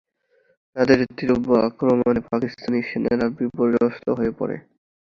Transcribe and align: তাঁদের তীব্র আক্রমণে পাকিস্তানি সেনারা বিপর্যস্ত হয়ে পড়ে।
তাঁদের 0.75 0.99
তীব্র 1.17 1.49
আক্রমণে 1.67 2.21
পাকিস্তানি 2.29 2.79
সেনারা 2.89 3.25
বিপর্যস্ত 3.37 4.05
হয়ে 4.17 4.33
পড়ে। 4.39 4.57